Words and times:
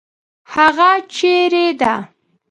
هغه 0.53 0.89
چیرې 1.13 1.67
ده؟ 1.79 1.93